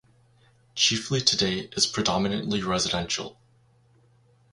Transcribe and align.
Chifley 0.75 1.23
today 1.23 1.69
is 1.77 1.85
predominantly 1.85 2.63
residential. 2.63 3.37